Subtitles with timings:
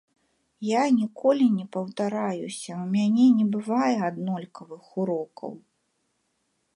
[0.67, 5.51] Я ніколі не паўтараюся, у мяне не бывае аднолькавых урокаў.